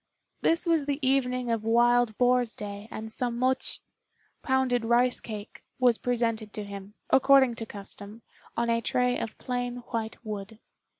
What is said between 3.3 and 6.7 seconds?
mochi (pounded rice cake) was presented to